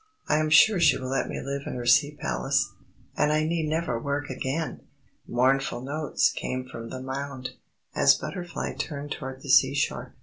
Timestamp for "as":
7.93-8.15